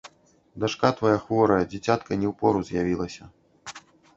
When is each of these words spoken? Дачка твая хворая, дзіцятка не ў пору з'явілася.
Дачка 0.63 0.89
твая 1.01 1.17
хворая, 1.27 1.59
дзіцятка 1.73 2.11
не 2.23 2.27
ў 2.31 2.33
пору 2.41 2.59
з'явілася. 2.71 3.23